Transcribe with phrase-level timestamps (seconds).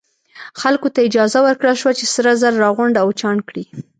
[0.61, 3.63] خلکو ته اجازه ورکړل شوه چې سره زر راغونډ او چاڼ کړي.